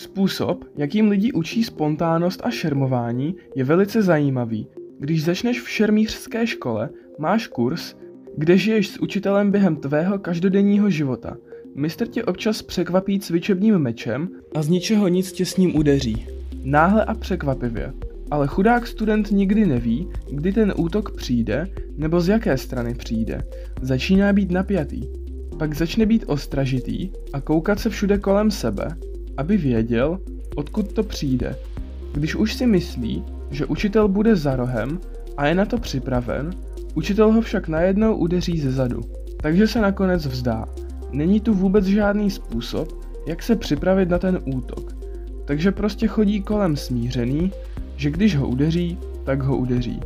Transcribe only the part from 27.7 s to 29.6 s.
se všude kolem sebe, aby